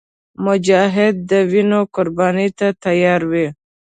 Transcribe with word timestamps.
مجاهد 0.45 1.15
د 1.29 1.31
وینو 1.51 1.81
قرباني 1.95 2.47
ته 2.57 2.67
تیار 2.83 3.21
وي. 3.31 3.47